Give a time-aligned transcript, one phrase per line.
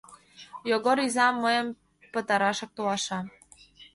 [0.69, 1.67] —Йогор изам мыйым
[2.13, 3.19] пытарашак толаша.